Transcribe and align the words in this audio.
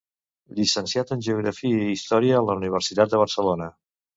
Llicenciat 0.59 1.13
en 1.17 1.21
geografia 1.27 1.83
i 1.83 1.91
història 1.99 2.41
a 2.41 2.43
la 2.49 2.59
Universitat 2.63 3.13
de 3.13 3.25
Barcelona. 3.25 3.71